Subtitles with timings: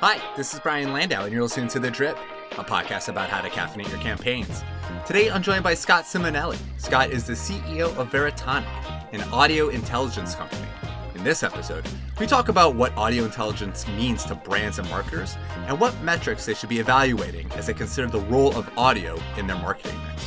[0.00, 2.16] Hi, this is Brian Landau, and you're listening to The Drip,
[2.52, 4.62] a podcast about how to caffeinate your campaigns.
[5.04, 6.56] Today, I'm joined by Scott Simonelli.
[6.76, 8.64] Scott is the CEO of Veritonic,
[9.12, 10.68] an audio intelligence company.
[11.16, 11.84] In this episode,
[12.20, 15.36] we talk about what audio intelligence means to brands and marketers
[15.66, 19.48] and what metrics they should be evaluating as they consider the role of audio in
[19.48, 20.24] their marketing mix.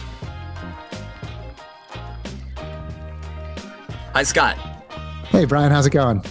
[4.12, 4.58] Hi, Scott.
[5.28, 6.22] Hey, Brian, how's it going?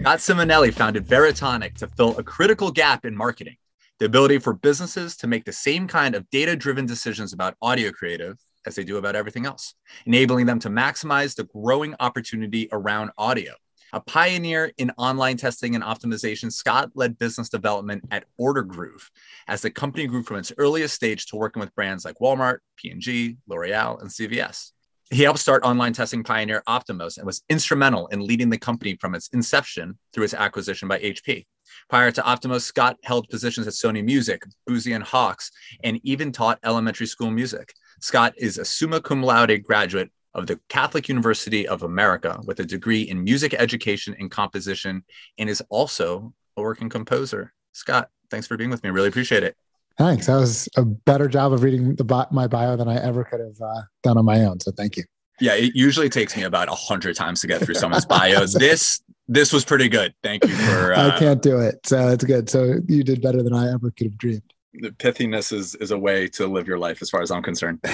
[0.00, 3.56] Scott Simonelli founded Veritonic to fill a critical gap in marketing
[3.98, 7.92] the ability for businesses to make the same kind of data driven decisions about audio
[7.92, 9.74] creative as they do about everything else,
[10.06, 13.52] enabling them to maximize the growing opportunity around audio.
[13.92, 19.10] A pioneer in online testing and optimization, Scott led business development at Ordergroove
[19.48, 23.36] as the company grew from its earliest stage to working with brands like Walmart, P&G,
[23.48, 24.72] L'Oreal, and CVS.
[25.10, 29.16] He helped start online testing pioneer Optimost and was instrumental in leading the company from
[29.16, 31.46] its inception through its acquisition by HP.
[31.88, 35.50] Prior to Optimost, Scott held positions at Sony Music, Boosey and Hawkes,
[35.82, 37.74] and even taught elementary school music.
[38.00, 42.64] Scott is a summa cum laude graduate of the Catholic University of America with a
[42.64, 45.02] degree in music education and composition,
[45.38, 47.52] and is also a working composer.
[47.72, 48.90] Scott, thanks for being with me.
[48.90, 49.56] Really appreciate it.
[50.00, 50.28] Thanks.
[50.28, 53.60] That was a better job of reading the, my bio than I ever could have
[53.60, 54.58] uh, done on my own.
[54.58, 55.04] So thank you.
[55.40, 58.54] Yeah, it usually takes me about a hundred times to get through someone's bios.
[58.54, 60.14] this this was pretty good.
[60.22, 60.94] Thank you for.
[60.94, 62.48] Uh, I can't do it, so it's good.
[62.48, 64.54] So you did better than I ever could have dreamed.
[64.72, 67.84] The pithiness is is a way to live your life, as far as I'm concerned.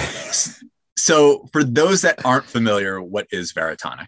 [0.97, 4.07] so, for those that aren't familiar, what is Veritonic?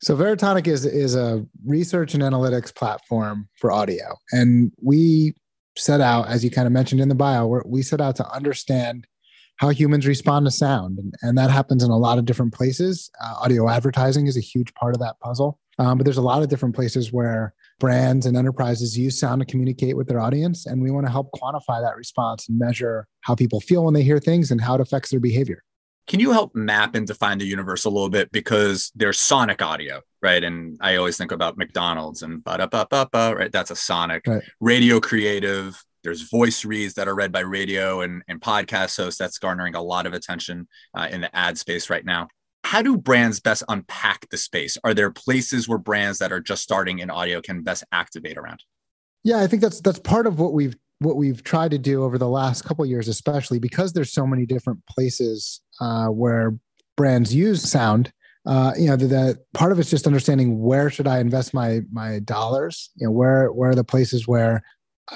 [0.00, 5.34] So Veritonic is is a research and analytics platform for audio, and we
[5.76, 9.06] set out, as you kind of mentioned in the bio, we set out to understand
[9.56, 10.98] how humans respond to sound.
[10.98, 13.10] And, and that happens in a lot of different places.
[13.22, 15.58] Uh, audio advertising is a huge part of that puzzle.
[15.78, 19.46] Um, but there's a lot of different places where brands and enterprises use sound to
[19.46, 20.66] communicate with their audience.
[20.66, 24.02] And we want to help quantify that response and measure how people feel when they
[24.02, 25.62] hear things and how it affects their behavior.
[26.06, 28.30] Can you help map and define the universe a little bit?
[28.30, 30.42] Because there's sonic audio, right?
[30.42, 33.52] And I always think about McDonald's and ba da ba ba ba, right?
[33.52, 34.26] That's a sonic.
[34.26, 34.42] Right.
[34.60, 35.80] Radio creative.
[36.02, 39.18] There's voice reads that are read by radio and, and podcast hosts.
[39.18, 42.26] That's garnering a lot of attention uh, in the ad space right now.
[42.64, 44.76] How do brands best unpack the space?
[44.82, 48.64] Are there places where brands that are just starting in audio can best activate around?
[49.22, 52.18] Yeah, I think that's that's part of what we've what we've tried to do over
[52.18, 56.58] the last couple years, especially because there's so many different places uh, where
[56.96, 58.12] brands use sound.
[58.46, 62.20] Uh, you know, that part of it's just understanding where should I invest my my
[62.20, 62.90] dollars.
[62.96, 64.62] You know, where where are the places where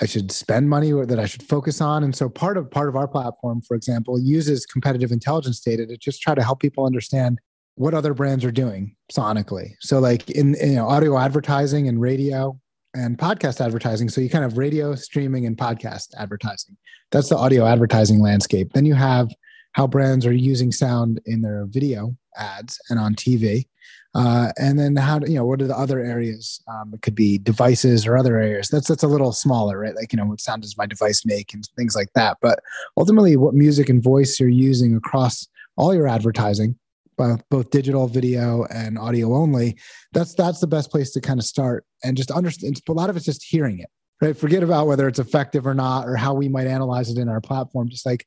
[0.01, 2.05] I should spend money or that I should focus on.
[2.05, 5.97] And so part of part of our platform, for example, uses competitive intelligence data to
[5.97, 7.39] just try to help people understand
[7.77, 9.71] what other brands are doing sonically.
[9.81, 12.61] So like in, in you know, audio advertising and radio,
[12.95, 14.09] and podcast advertising.
[14.09, 16.77] So you kind of radio, streaming, and podcast advertising.
[17.11, 18.73] That's the audio advertising landscape.
[18.73, 19.31] Then you have
[19.73, 23.67] how brands are using sound in their video ads and on TV.
[24.15, 26.61] Uh, and then how you know what are the other areas?
[26.67, 28.69] Um, it could be devices or other areas.
[28.69, 29.95] That's that's a little smaller, right?
[29.95, 32.39] Like you know what sound does my device make and things like that.
[32.43, 32.59] But
[32.97, 35.47] ultimately, what music and voice you're using across
[35.77, 36.77] all your advertising
[37.21, 39.77] both, both digital video and audio only
[40.13, 43.17] that's that's the best place to kind of start and just understand a lot of
[43.17, 43.91] it's just hearing it
[44.23, 47.29] right forget about whether it's effective or not or how we might analyze it in
[47.29, 48.27] our platform just like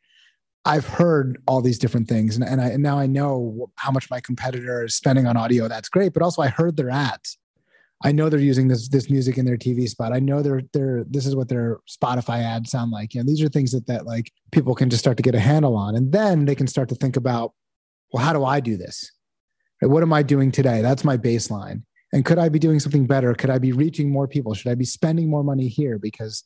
[0.66, 4.09] I've heard all these different things, and, and, I, and now I know how much
[4.09, 5.68] my competitor is spending on audio.
[5.68, 7.38] That's great, but also I heard their ads.
[8.06, 10.13] I know they're using this this music in their TV spot.
[10.13, 13.13] I know they're they're this is what their Spotify ads sound like.
[13.13, 15.40] You know, these are things that that like people can just start to get a
[15.40, 17.53] handle on, and then they can start to think about
[18.12, 19.12] well, how do I do this?
[19.81, 20.81] What am I doing today?
[20.81, 21.84] That's my baseline.
[22.13, 23.34] And could I be doing something better?
[23.34, 24.53] Could I be reaching more people?
[24.53, 26.44] Should I be spending more money here because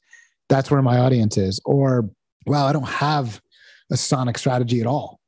[0.47, 1.59] that's where my audience is?
[1.65, 2.09] Or,
[2.45, 3.41] well, I don't have
[3.91, 5.19] a sonic strategy at all.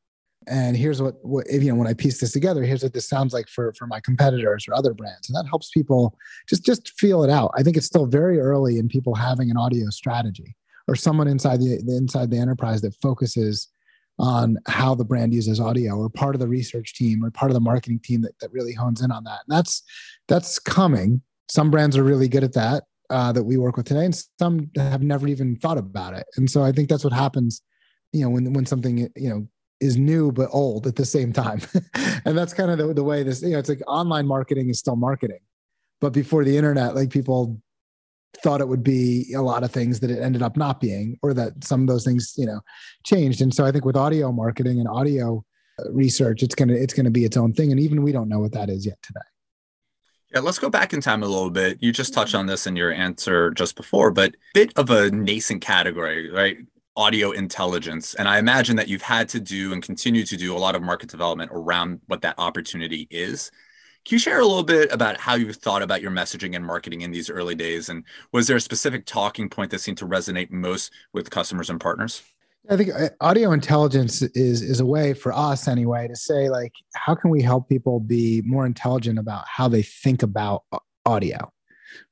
[0.47, 3.08] And here's what, what if, you know, when I piece this together, here's what this
[3.08, 5.29] sounds like for, for my competitors or other brands.
[5.29, 6.17] And that helps people
[6.47, 7.52] just, just feel it out.
[7.56, 10.56] I think it's still very early in people having an audio strategy
[10.88, 13.67] or someone inside the, the inside the enterprise that focuses
[14.17, 17.53] on how the brand uses audio or part of the research team or part of
[17.53, 19.40] the marketing team that, that really hones in on that.
[19.47, 19.84] And that's
[20.28, 21.22] that's coming.
[21.50, 24.70] Some brands are really good at that uh, that we work with today, and some
[24.76, 26.26] have never even thought about it.
[26.38, 27.62] And so I think that's what happens,
[28.14, 29.47] you know, when when something you know
[29.79, 31.61] is new but old at the same time.
[32.26, 34.79] and that's kind of the, the way this, you know, it's like online marketing is
[34.79, 35.40] still marketing.
[36.02, 37.61] But before the internet, like people
[38.44, 41.34] thought it would be a lot of things that it ended up not being, or
[41.34, 42.61] that some of those things, you know,
[43.06, 43.41] changed.
[43.41, 45.44] And so I think with audio marketing and audio
[45.79, 47.72] uh, research, it's gonna it's gonna be its own thing.
[47.72, 49.20] And even we don't know what that is yet today.
[50.34, 51.79] Yeah, let's go back in time a little bit.
[51.82, 55.62] You just touched on this in your answer just before, but bit of a nascent
[55.62, 56.58] category, right?
[56.99, 58.13] Audio intelligence.
[58.16, 60.81] And I imagine that you've had to do and continue to do a lot of
[60.81, 63.51] market development around what that opportunity is.
[64.03, 66.99] Can you share a little bit about how you thought about your messaging and marketing
[66.99, 67.87] in these early days?
[67.87, 68.03] And
[68.34, 72.22] was there a specific talking point that seemed to resonate most with customers and partners?
[72.69, 76.73] I think uh, audio intelligence is is a way for us anyway to say like
[76.93, 80.63] how can we help people be more intelligent about how they think about
[81.05, 81.52] audio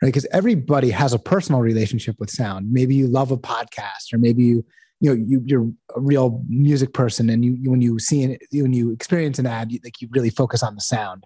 [0.02, 0.10] right?
[0.10, 2.72] Because everybody has a personal relationship with sound.
[2.72, 4.66] Maybe you love a podcast or maybe you
[5.00, 8.42] you know you you're a real music person and you, you when you see it
[8.52, 11.24] when you experience an ad you, like you really focus on the sound.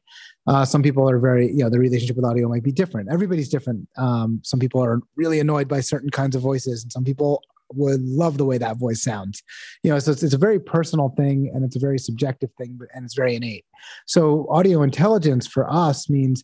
[0.47, 3.09] Uh, some people are very you know the relationship with audio might be different.
[3.11, 3.87] Everybody's different.
[3.97, 7.41] Um, some people are really annoyed by certain kinds of voices and some people
[7.73, 9.41] would love the way that voice sounds.
[9.83, 12.77] You know, so it's, it's a very personal thing and it's a very subjective thing,
[12.93, 13.65] and it's very innate.
[14.05, 16.43] So audio intelligence for us means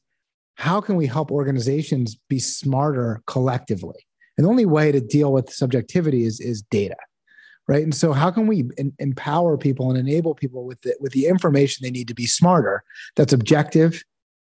[0.58, 4.08] how can we help organizations be smarter collectively?
[4.38, 6.98] And the only way to deal with subjectivity is, is data,
[7.68, 7.84] right?
[7.84, 11.28] And so how can we in, empower people and enable people with the, with the
[11.28, 12.84] information they need to be smarter
[13.16, 14.04] that's objective,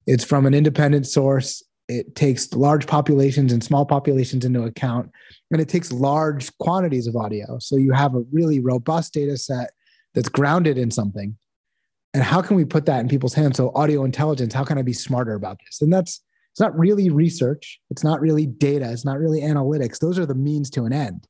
[0.08, 1.64] it's from an independent source.
[1.88, 5.12] it takes large populations and small populations into account
[5.52, 9.72] and it takes large quantities of audio so you have a really robust data set
[10.14, 11.36] that's grounded in something
[12.14, 13.58] and how can we put that in people's hands?
[13.58, 15.82] So audio intelligence how can i be smarter about this?
[15.82, 16.22] And that's
[16.52, 17.80] it's not really research.
[17.90, 18.92] It's not really data.
[18.92, 20.00] It's not really analytics.
[20.00, 21.28] Those are the means to an end.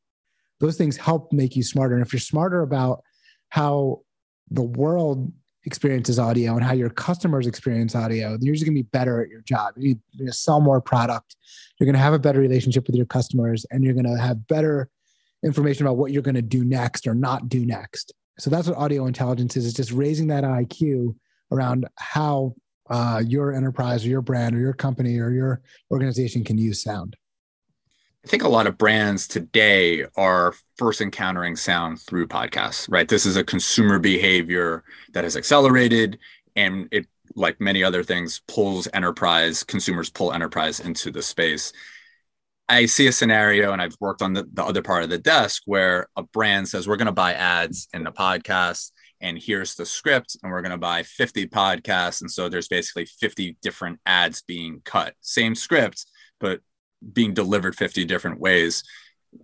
[0.60, 1.96] Those things help make you smarter.
[1.96, 3.04] And if you're smarter about
[3.50, 4.02] how
[4.50, 5.32] the world
[5.66, 9.30] experiences audio and how your customers experience audio, you're just going to be better at
[9.30, 9.74] your job.
[9.78, 11.36] You're going to sell more product.
[11.80, 14.48] You're going to have a better relationship with your customers, and you're going to have
[14.48, 14.90] better
[15.44, 18.14] information about what you're going to do next or not do next.
[18.40, 19.66] So that's what audio intelligence is.
[19.66, 21.16] It's just raising that IQ
[21.52, 22.56] around how
[22.90, 27.16] uh, your enterprise or your brand or your company or your organization can use sound.
[28.26, 33.08] I think a lot of brands today are first encountering sound through podcasts, right?
[33.08, 34.84] This is a consumer behavior
[35.14, 36.20] that has accelerated
[36.56, 41.72] and it, like many other things, pulls enterprise, consumers pull enterprise into the space.
[42.70, 45.64] I see a scenario, and I've worked on the, the other part of the desk
[45.66, 49.86] where a brand says, We're going to buy ads in the podcast, and here's the
[49.86, 52.22] script, and we're going to buy 50 podcasts.
[52.22, 55.16] And so there's basically 50 different ads being cut.
[55.20, 56.06] Same script,
[56.40, 56.62] but
[57.14, 58.84] being delivered 50 different ways.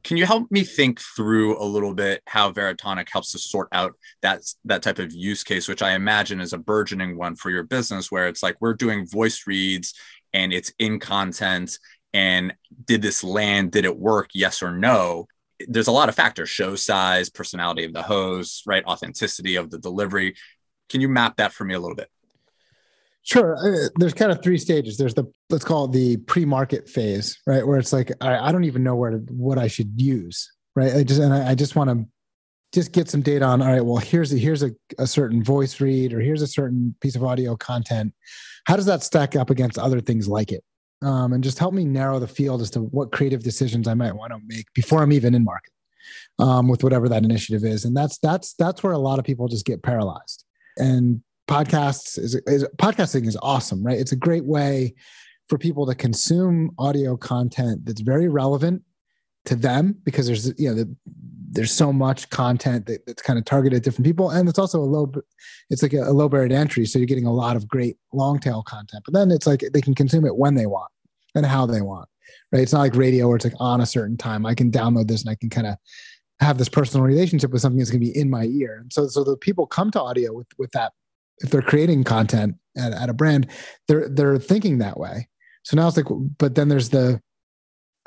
[0.03, 3.93] Can you help me think through a little bit how Veritonic helps to sort out
[4.21, 7.63] that that type of use case, which I imagine is a burgeoning one for your
[7.63, 9.93] business, where it's like we're doing voice reads
[10.33, 11.77] and it's in content,
[12.15, 13.73] and did this land?
[13.73, 14.29] Did it work?
[14.33, 15.27] Yes or no?
[15.67, 19.77] There's a lot of factors: show size, personality of the host, right, authenticity of the
[19.77, 20.35] delivery.
[20.87, 22.09] Can you map that for me a little bit?
[23.23, 23.57] Sure.
[23.57, 24.97] Uh, there's kind of three stages.
[24.97, 28.63] There's the let's call it the pre-market phase, right, where it's like I, I don't
[28.63, 30.95] even know where to, what I should use, right?
[30.95, 32.05] I just and I, I just want to
[32.71, 33.61] just get some data on.
[33.61, 36.95] All right, well, here's a, here's a, a certain voice read, or here's a certain
[37.01, 38.13] piece of audio content.
[38.65, 40.63] How does that stack up against other things like it?
[41.01, 44.15] Um, and just help me narrow the field as to what creative decisions I might
[44.15, 45.71] want to make before I'm even in market
[46.39, 47.85] um, with whatever that initiative is.
[47.85, 50.45] And that's that's that's where a lot of people just get paralyzed.
[50.77, 53.99] And podcasts is, is podcasting is awesome, right?
[53.99, 54.95] It's a great way
[55.47, 58.81] for people to consume audio content that's very relevant
[59.45, 60.95] to them because there's you know the,
[61.55, 64.79] there's so much content that, that's kind of targeted at different people and it's also
[64.79, 65.11] a low
[65.69, 67.97] it's like a, a low barrier to entry so you're getting a lot of great
[68.13, 70.91] long tail content but then it's like they can consume it when they want
[71.35, 72.07] and how they want
[72.51, 75.07] right it's not like radio where it's like on a certain time i can download
[75.07, 75.75] this and i can kind of
[76.41, 79.07] have this personal relationship with something that's going to be in my ear and so
[79.07, 80.91] so the people come to audio with with that
[81.39, 83.47] if they're creating content at, at a brand,
[83.87, 85.27] they're they're thinking that way.
[85.63, 86.05] So now it's like,
[86.37, 87.21] but then there's the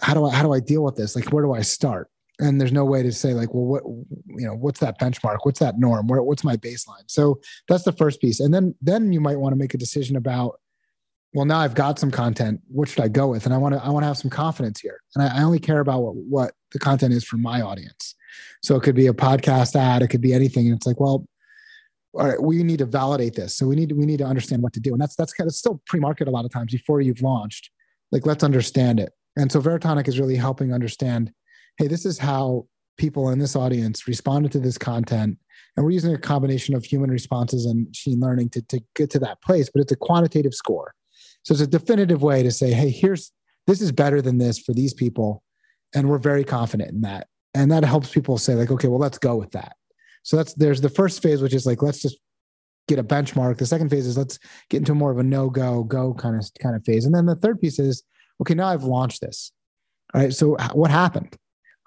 [0.01, 1.17] how do I how do I deal with this?
[1.17, 2.09] Like, where do I start?
[2.41, 5.39] And there's no way to say like, well, what you know, what's that benchmark?
[5.43, 6.07] What's that norm?
[6.07, 7.05] Where what's my baseline?
[7.09, 8.41] So that's the first piece.
[8.41, 10.61] And then then you might want to make a decision about,
[11.35, 12.61] well, now I've got some content.
[12.69, 13.45] What should I go with?
[13.45, 15.01] And I want to I want to have some confidence here.
[15.15, 18.15] And I, I only care about what what the content is for my audience.
[18.63, 20.67] So it could be a podcast ad, it could be anything.
[20.67, 21.27] And it's like, well,
[22.15, 23.57] all right, we need to validate this.
[23.57, 24.93] So we need to, we need to understand what to do.
[24.93, 27.71] And that's that's kind of still pre-market a lot of times before you've launched.
[28.13, 29.13] Like let's understand it.
[29.37, 31.33] And so Veritonic is really helping understand,
[31.79, 32.67] hey, this is how
[32.99, 35.39] people in this audience responded to this content.
[35.77, 39.21] And we're using a combination of human responses and machine learning to, to get to
[39.21, 40.93] that place, but it's a quantitative score.
[41.45, 43.33] So it's a definitive way to say, hey, here's
[43.67, 45.43] this is better than this for these people.
[45.95, 47.29] And we're very confident in that.
[47.55, 49.77] And that helps people say, like, okay, well, let's go with that.
[50.23, 52.19] So that's there's the first phase, which is like let's just
[52.89, 53.59] get a benchmark.
[53.59, 56.47] The second phase is let's get into more of a no go go kind of
[56.61, 58.03] kind of phase, and then the third piece is
[58.41, 58.55] okay.
[58.55, 59.53] Now I've launched this.
[60.13, 60.33] All right.
[60.33, 61.37] So what happened?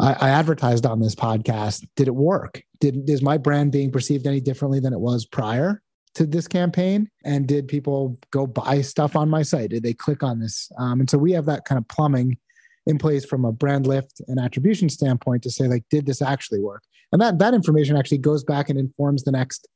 [0.01, 1.88] I, I advertised on this podcast.
[1.96, 2.62] Did it work?
[2.79, 5.81] Did is my brand being perceived any differently than it was prior?
[6.13, 10.24] to this campaign and did people go buy stuff on my site did they click
[10.24, 12.38] on this um, and so we have that kind of plumbing
[12.86, 16.60] in place from a brand lift and attribution standpoint to say like did this actually
[16.60, 19.70] work and that that information actually goes back and informs the next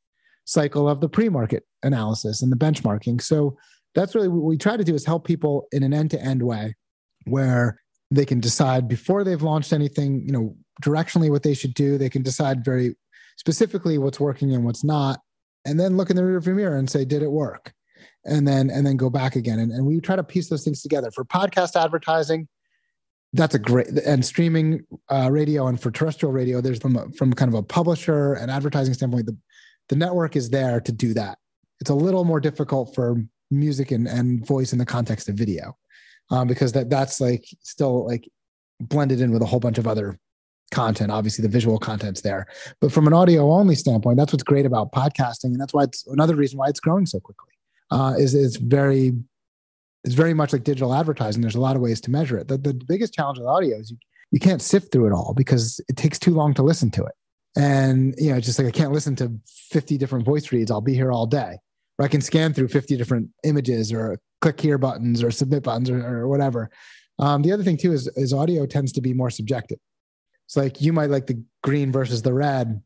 [0.45, 3.21] cycle of the pre-market analysis and the benchmarking.
[3.21, 3.57] So
[3.93, 6.75] that's really what we try to do is help people in an end-to-end way
[7.25, 11.97] where they can decide before they've launched anything, you know, directionally what they should do.
[11.97, 12.95] They can decide very
[13.37, 15.19] specifically what's working and what's not,
[15.65, 17.73] and then look in the rearview mirror and say, did it work?
[18.25, 19.59] And then and then go back again.
[19.59, 21.11] And, and we try to piece those things together.
[21.11, 22.47] For podcast advertising,
[23.33, 27.49] that's a great and streaming uh, radio and for terrestrial radio there's from from kind
[27.49, 29.37] of a publisher and advertising standpoint the
[29.89, 31.37] the network is there to do that.
[31.79, 33.21] It's a little more difficult for
[33.51, 35.77] music and, and voice in the context of video
[36.31, 38.29] um, because that that's like still like
[38.79, 40.19] blended in with a whole bunch of other
[40.71, 41.11] content.
[41.11, 42.47] Obviously, the visual content's there,
[42.81, 46.05] but from an audio only standpoint, that's what's great about podcasting, and that's why it's
[46.07, 47.51] another reason why it's growing so quickly.
[47.91, 49.13] Uh, is it's very
[50.05, 51.41] it's very much like digital advertising.
[51.41, 52.47] There's a lot of ways to measure it.
[52.47, 53.97] The, the biggest challenge with audio is you,
[54.31, 57.13] you can't sift through it all because it takes too long to listen to it.
[57.57, 59.31] And, you know, just like I can't listen to
[59.71, 61.57] 50 different voice reads, I'll be here all day.
[61.97, 65.89] Or I can scan through 50 different images or click here buttons or submit buttons
[65.89, 66.69] or, or whatever.
[67.19, 69.79] Um, the other thing too is, is audio tends to be more subjective.
[70.45, 72.81] It's like you might like the green versus the red,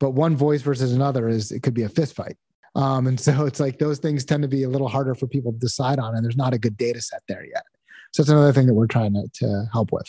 [0.00, 2.36] but one voice versus another is it could be a fist fight.
[2.74, 5.52] Um, and so it's like those things tend to be a little harder for people
[5.52, 7.64] to decide on, and there's not a good data set there yet.
[8.12, 10.06] So it's another thing that we're trying to, to help with.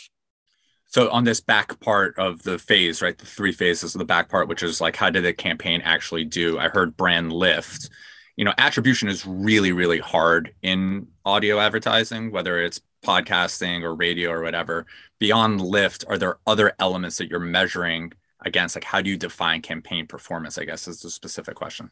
[0.86, 4.28] So on this back part of the phase, right, the three phases of the back
[4.28, 6.58] part, which is like how did the campaign actually do?
[6.58, 7.90] I heard brand lift.
[8.36, 14.30] You know, attribution is really, really hard in audio advertising, whether it's podcasting or radio
[14.30, 14.86] or whatever.
[15.18, 18.12] Beyond lift, are there other elements that you're measuring
[18.44, 18.76] against?
[18.76, 20.58] Like, how do you define campaign performance?
[20.58, 21.90] I guess is the specific question.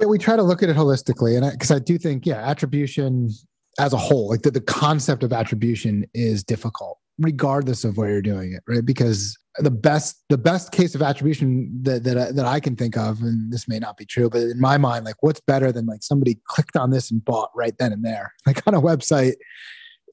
[0.00, 2.48] Yeah, we try to look at it holistically, and because I, I, do think, yeah,
[2.48, 3.30] attribution
[3.78, 8.22] as a whole, like the, the concept of attribution is difficult regardless of where you're
[8.22, 8.84] doing it, right?
[8.84, 12.96] Because the best the best case of attribution that that I, that I can think
[12.96, 15.86] of, and this may not be true, but in my mind, like what's better than
[15.86, 19.34] like somebody clicked on this and bought right then and there, like on a website.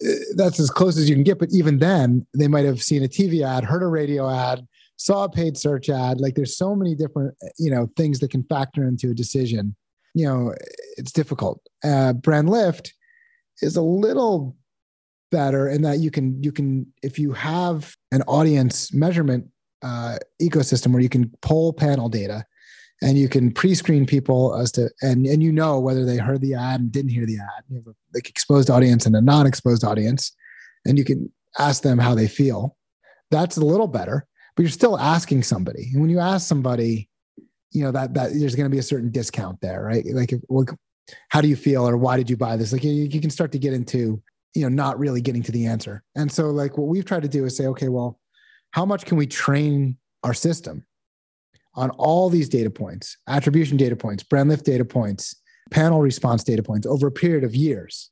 [0.04, 1.40] Eh, that's as close as you can get.
[1.40, 4.66] But even then, they might have seen a TV ad, heard a radio ad,
[4.98, 6.20] saw a paid search ad.
[6.20, 9.76] Like there's so many different you know things that can factor into a decision.
[10.14, 10.56] You know,
[10.98, 11.62] it's difficult.
[11.84, 12.94] Uh, brand lift
[13.62, 14.56] is a little
[15.32, 19.48] better and that you can you can if you have an audience measurement
[19.82, 22.46] uh, ecosystem where you can pull panel data
[23.02, 26.54] and you can pre-screen people as to and and you know whether they heard the
[26.54, 27.64] ad and didn't hear the ad.
[27.70, 30.34] You have a like exposed audience and a non-exposed audience
[30.86, 32.78] and you can ask them how they feel.
[33.32, 35.90] That's a little better but you're still asking somebody.
[35.94, 37.10] And when you ask somebody
[37.72, 40.06] you know that that there's going to be a certain discount there right?
[40.14, 40.66] Like well,
[41.30, 42.72] how do you feel or why did you buy this?
[42.72, 44.22] Like you, you can start to get into
[44.54, 46.04] you know not really getting to the answer.
[46.16, 48.20] And so like what we've tried to do is say okay well
[48.72, 50.86] how much can we train our system
[51.76, 55.36] on all these data points attribution data points brand lift data points
[55.70, 58.10] panel response data points over a period of years?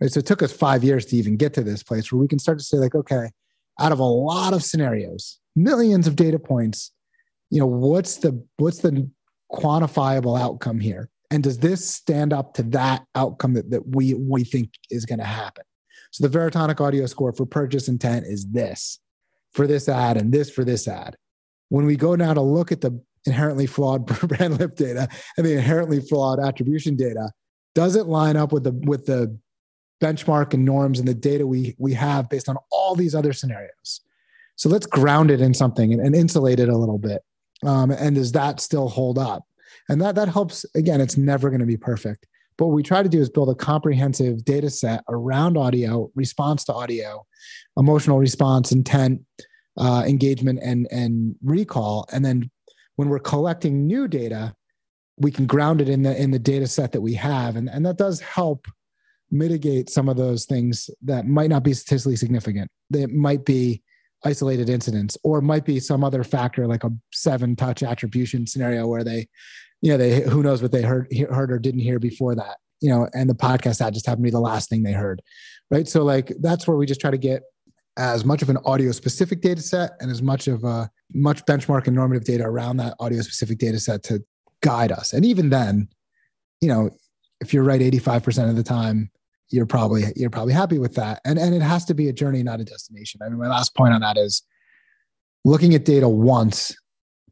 [0.00, 0.10] Right?
[0.10, 2.38] So it took us five years to even get to this place where we can
[2.38, 3.30] start to say like okay
[3.80, 6.92] out of a lot of scenarios millions of data points
[7.52, 9.10] you know what's the what's the
[9.52, 11.10] quantifiable outcome here?
[11.30, 15.18] And does this stand up to that outcome that, that we we think is going
[15.18, 15.64] to happen
[16.12, 19.00] so the Veritonic audio score for purchase intent is this
[19.52, 21.16] for this ad and this for this ad.
[21.70, 25.54] When we go now to look at the inherently flawed brand lift data and the
[25.54, 27.30] inherently flawed attribution data,
[27.74, 29.36] does it line up with the with the
[30.02, 34.02] benchmark and norms and the data we we have based on all these other scenarios?
[34.56, 37.22] So let's ground it in something and, and insulate it a little bit.
[37.64, 39.44] Um, and does that still hold up?
[39.88, 40.66] And that that helps.
[40.74, 42.26] Again, it's never going to be perfect,
[42.62, 46.62] but what we try to do is build a comprehensive data set around audio, response
[46.62, 47.26] to audio,
[47.76, 49.20] emotional response, intent,
[49.76, 52.06] uh, engagement, and, and recall.
[52.12, 52.52] And then
[52.94, 54.54] when we're collecting new data,
[55.16, 57.56] we can ground it in the in the data set that we have.
[57.56, 58.68] And, and that does help
[59.32, 62.70] mitigate some of those things that might not be statistically significant.
[62.90, 63.82] That might be
[64.24, 69.02] isolated incidents or might be some other factor like a seven touch attribution scenario where
[69.02, 69.26] they
[69.82, 72.88] you know, they who knows what they heard heard or didn't hear before that, you
[72.88, 75.20] know, and the podcast that just happened to be the last thing they heard.
[75.70, 75.86] Right.
[75.86, 77.42] So like that's where we just try to get
[77.98, 81.86] as much of an audio specific data set and as much of a much benchmark
[81.86, 84.24] and normative data around that audio specific data set to
[84.62, 85.12] guide us.
[85.12, 85.88] And even then,
[86.60, 86.90] you know,
[87.40, 89.10] if you're right 85% of the time,
[89.50, 91.20] you're probably you're probably happy with that.
[91.24, 93.20] And and it has to be a journey, not a destination.
[93.22, 94.42] I mean, my last point on that is
[95.44, 96.74] looking at data once,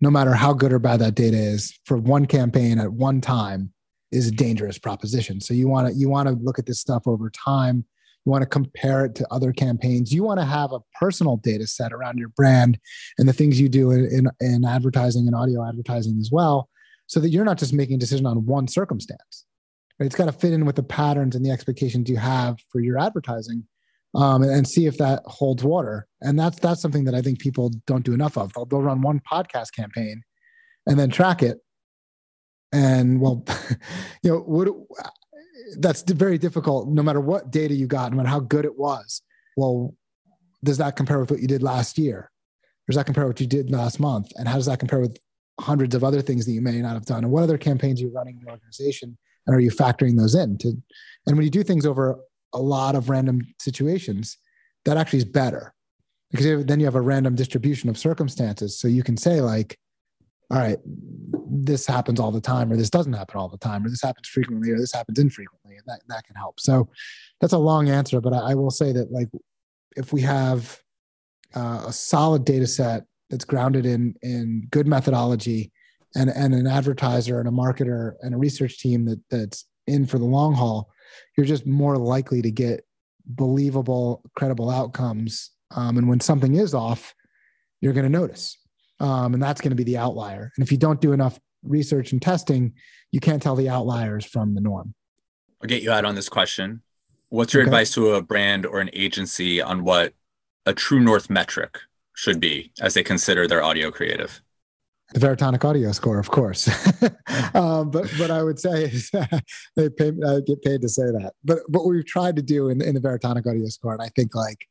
[0.00, 3.72] no matter how good or bad that data is, for one campaign at one time
[4.10, 5.40] is a dangerous proposition.
[5.40, 7.84] So you want to you want to look at this stuff over time.
[8.24, 10.12] You want to compare it to other campaigns.
[10.12, 12.78] You want to have a personal data set around your brand
[13.16, 16.68] and the things you do in, in, in advertising and audio advertising as well,
[17.06, 19.46] so that you're not just making a decision on one circumstance.
[19.98, 20.06] Right?
[20.06, 22.98] It's got to fit in with the patterns and the expectations you have for your
[22.98, 23.66] advertising,
[24.14, 26.06] um, and, see if that holds water.
[26.20, 28.52] And that's that's something that I think people don't do enough of.
[28.52, 30.22] They'll, they'll run one podcast campaign
[30.86, 31.58] and then track it.
[32.72, 33.44] And well
[34.22, 34.68] you know what
[35.78, 39.22] that's very difficult no matter what data you got no matter how good it was.
[39.56, 39.94] Well
[40.62, 42.30] does that compare with what you did last year?
[42.86, 44.30] Does that compare with what you did last month?
[44.36, 45.16] And how does that compare with
[45.60, 47.24] hundreds of other things that you may not have done?
[47.24, 49.16] And what other campaigns are you running in the organization?
[49.46, 50.68] And are you factoring those in to
[51.26, 52.18] and when you do things over
[52.52, 54.36] a lot of random situations
[54.84, 55.74] that actually is better
[56.30, 59.78] because then you have a random distribution of circumstances so you can say like
[60.50, 63.88] all right, this happens all the time, or this doesn't happen all the time, or
[63.88, 66.58] this happens frequently, or this happens infrequently, and that that can help.
[66.58, 66.88] So
[67.40, 69.28] that's a long answer, but I, I will say that like
[69.96, 70.76] if we have
[71.54, 75.70] uh, a solid data set that's grounded in in good methodology
[76.16, 80.18] and and an advertiser and a marketer and a research team that that's in for
[80.18, 80.90] the long haul,
[81.36, 82.84] you're just more likely to get
[83.26, 85.50] believable, credible outcomes.
[85.70, 87.14] Um, and when something is off,
[87.80, 88.56] you're going to notice
[89.00, 90.52] um, and that's going to be the outlier.
[90.54, 92.74] And if you don't do enough research and testing,
[93.10, 94.94] you can't tell the outliers from the norm.
[95.62, 96.82] I'll get you out on this question.
[97.30, 97.68] What's your okay.
[97.68, 100.14] advice to a brand or an agency on what
[100.66, 101.78] a true north metric
[102.14, 104.42] should be as they consider their audio creative?
[105.12, 106.68] The Veritonic audio score, of course.
[107.54, 109.10] um, but what I would say is
[109.76, 111.32] they pay, I get paid to say that.
[111.44, 114.36] But what we've tried to do in, in the Veritonic audio score, and I think
[114.36, 114.66] like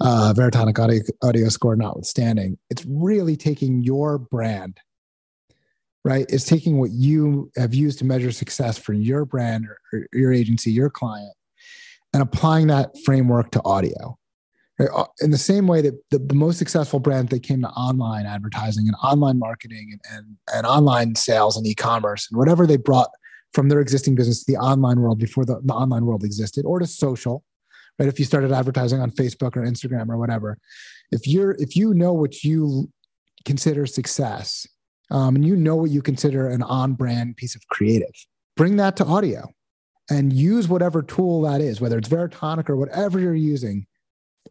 [0.00, 4.80] uh, Veritonic audio, audio score notwithstanding, it's really taking your brand,
[6.04, 6.26] right?
[6.28, 10.32] It's taking what you have used to measure success for your brand or, or your
[10.32, 11.34] agency, your client,
[12.12, 14.18] and applying that framework to audio.
[14.80, 18.24] Uh, in the same way that the, the, most successful brands that came to online
[18.24, 23.10] advertising and online marketing and, and, and online sales and e-commerce and whatever they brought
[23.52, 26.78] from their existing business to the online world before the, the online world existed or
[26.78, 27.44] to social
[28.00, 28.08] right?
[28.08, 30.58] If you started advertising on Facebook or Instagram or whatever,
[31.12, 32.90] if you're if you know what you
[33.44, 34.66] consider success,
[35.10, 38.12] um, and you know what you consider an on-brand piece of creative,
[38.56, 39.48] bring that to audio,
[40.08, 43.86] and use whatever tool that is, whether it's Veritonic or whatever you're using.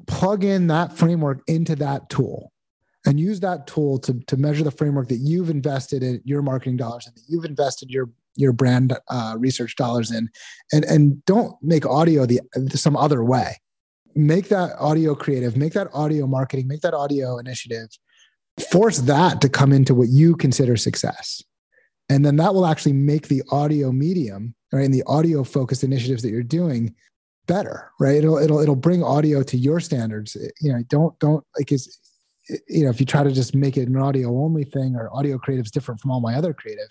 [0.08, 2.52] Plug in that framework into that tool
[3.06, 6.78] and use that tool to, to measure the framework that you've invested in your marketing
[6.78, 10.30] dollars and that you've invested your your brand uh, research dollars in.
[10.72, 12.42] And and don't make audio the
[12.74, 13.58] some other way.
[14.16, 17.90] Make that audio creative make that audio marketing make that audio initiative.
[18.72, 21.42] Force that to come into what you consider success.
[22.10, 26.22] And then that will actually make the audio medium right and the audio focused initiatives
[26.24, 26.96] that you're doing
[27.50, 28.16] better right?
[28.16, 30.38] It'll it'll it'll bring audio to your standards.
[30.62, 32.00] You know don't don't like is
[32.68, 35.38] you know if you try to just make it an audio only thing or audio
[35.38, 36.90] creative is different from all my other creative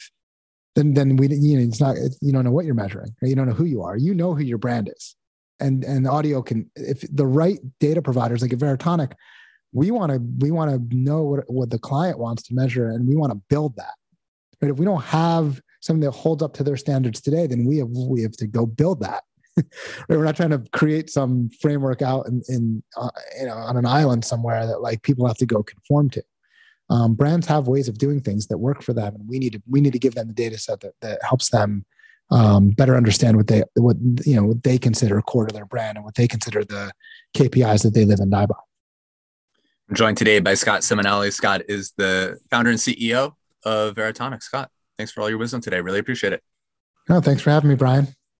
[0.77, 3.49] then then we you know it's not you don't know what you're measuring you don't
[3.49, 3.97] know who you are.
[3.97, 5.16] You know who your brand is.
[5.61, 9.12] And and audio can if the right data providers like a veritonic
[9.73, 13.09] we want to we want to know what, what the client wants to measure and
[13.09, 13.94] we want to build that.
[14.61, 17.79] But if we don't have something that holds up to their standards today then we
[17.79, 19.25] have we have to go build that
[19.59, 19.66] right?
[20.09, 23.87] we're not trying to create some framework out in, in uh, you know on an
[23.87, 26.23] island somewhere that like people have to go conform to
[26.90, 29.62] um, brands have ways of doing things that work for them and we need to
[29.68, 31.85] we need to give them the data set that, that helps them
[32.31, 35.97] um, better understand what they what you know what they consider core to their brand
[35.97, 36.92] and what they consider the
[37.35, 38.55] KPIs that they live and die by.
[39.88, 41.33] I'm joined today by Scott Simonelli.
[41.33, 43.33] Scott is the founder and CEO
[43.64, 44.42] of Veritonic.
[44.42, 45.81] Scott, thanks for all your wisdom today.
[45.81, 46.42] Really appreciate it.
[47.09, 48.09] No, thanks for having me, Brian.